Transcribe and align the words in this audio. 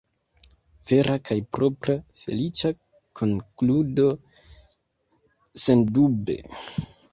Vera 0.91 1.17
kaj 1.29 1.37
propra 1.57 1.95
“feliĉa 2.21 2.71
konkludo”, 3.21 4.09
sendube. 5.67 6.41